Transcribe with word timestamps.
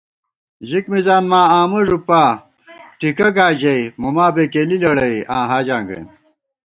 ژِک 0.69 0.85
مِزان 0.91 1.23
ماں 1.31 1.47
آمہ 1.59 1.79
ݫُپا 1.87 2.23
ٹِکہ 2.99 3.27
گا 3.35 3.47
ژَئی 3.59 3.83
موما 4.01 4.27
بېکېلی 4.35 4.77
لېڑَئی 4.81 5.17
آں 5.35 5.45
حاجاں 5.49 5.81
گئیم 5.87 6.07